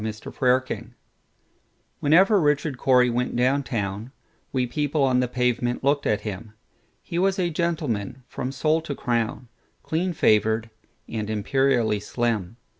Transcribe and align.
Richard 0.03 0.33
Cory 0.35 0.63
WHENEVER 1.99 2.41
Richard 2.41 2.75
Cory 2.79 3.11
went 3.11 3.35
down 3.35 3.61
town, 3.61 4.11
We 4.51 4.65
people 4.65 5.03
on 5.03 5.19
the 5.19 5.27
pavement 5.27 5.83
looked 5.83 6.07
at 6.07 6.21
him:He 6.21 7.19
was 7.19 7.37
a 7.37 7.51
gentleman 7.51 8.23
from 8.27 8.51
sole 8.51 8.81
to 8.81 8.95
crown, 8.95 9.47
Clean 9.83 10.11
favored, 10.11 10.71
and 11.07 11.29
imperially 11.29 11.99
slim. 11.99 12.57